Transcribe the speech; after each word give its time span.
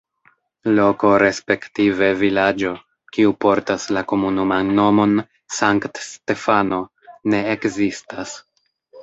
Loko 0.77 1.09
respektive 1.23 2.07
vilaĝo, 2.21 2.71
kiu 3.17 3.35
portas 3.45 3.85
la 3.99 4.03
komunuman 4.13 4.73
nomon 4.81 5.15
Sankt-Stefano, 5.59 6.81
ne 7.33 7.45
ekzistas. 7.55 8.37